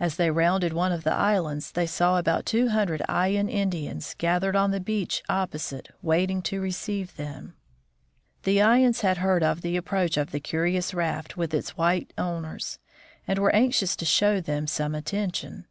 As 0.00 0.16
they 0.16 0.32
rounded 0.32 0.72
one 0.72 0.90
of 0.90 1.04
the 1.04 1.12
islands, 1.14 1.70
they 1.70 1.86
saw 1.86 2.18
about 2.18 2.44
two 2.44 2.70
hundred 2.70 3.02
Ayan 3.08 3.48
Indians 3.48 4.16
gathered 4.18 4.56
on 4.56 4.72
the 4.72 4.80
beach 4.80 5.22
opposite, 5.28 5.90
waiting 6.02 6.42
to 6.42 6.60
receive 6.60 7.14
them. 7.14 7.54
The 8.42 8.56
Ayans 8.58 9.02
had 9.02 9.18
heard 9.18 9.44
of 9.44 9.60
the 9.60 9.76
approach 9.76 10.16
of 10.16 10.32
the 10.32 10.40
curious 10.40 10.92
raft 10.92 11.36
with 11.36 11.54
its 11.54 11.76
white 11.76 12.12
owners, 12.18 12.80
and 13.28 13.38
were 13.38 13.54
anxious 13.54 13.94
to 13.94 14.04
show 14.04 14.40
them 14.40 14.66
some 14.66 14.92
attention. 14.92 15.66